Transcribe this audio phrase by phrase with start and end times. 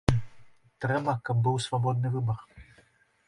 [0.85, 2.39] Трэба, каб быў свабодны выбар.